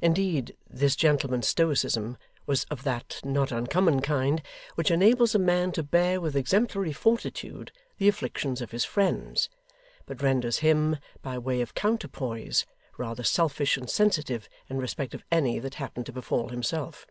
[0.00, 2.16] Indeed this gentleman's stoicism
[2.46, 4.40] was of that not uncommon kind,
[4.76, 9.48] which enables a man to bear with exemplary fortitude the afflictions of his friends,
[10.06, 12.66] but renders him, by way of counterpoise,
[12.98, 17.04] rather selfish and sensitive in respect of any that happen to befall himself.